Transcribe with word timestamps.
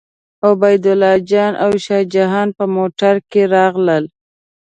عبیدالله 0.47 1.13
جان 1.29 1.53
او 1.63 1.71
شاه 1.85 2.03
جان 2.13 2.47
په 2.57 2.65
موټر 2.75 3.15
کې 3.31 3.41
راغلل. 3.55 4.03